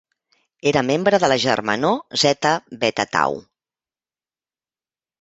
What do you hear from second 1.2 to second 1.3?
de